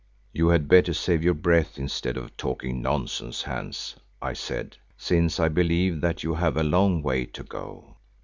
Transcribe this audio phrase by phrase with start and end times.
[0.33, 5.47] "You had better save your breath instead of talking nonsense, Hans," I said, "since I
[5.47, 7.97] believe that you have a long way to go."